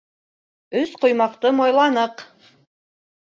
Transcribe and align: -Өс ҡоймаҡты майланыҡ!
-Өс 0.79 0.95
ҡоймаҡты 1.03 1.51
майланыҡ! 1.57 2.23